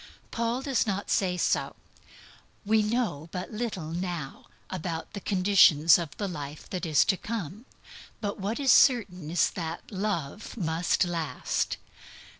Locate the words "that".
6.71-6.87, 9.51-9.91